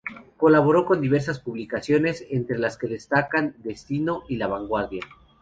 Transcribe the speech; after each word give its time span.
Colaboró 0.35 0.83
con 0.87 0.99
diversas 0.99 1.39
publicaciones, 1.39 2.25
entre 2.31 2.57
las 2.57 2.75
que 2.75 2.87
destacan 2.87 3.53
"Destino" 3.59 4.23
y 4.27 4.37
"La 4.37 4.47
Vanguardia". 4.47 5.01